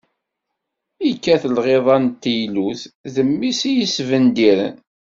[1.07, 2.81] Yekkat lɣiḍa n teylut,
[3.13, 4.75] d mmi-s i yesbendiren.